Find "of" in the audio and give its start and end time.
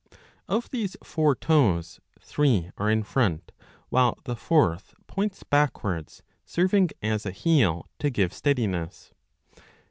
0.47-0.67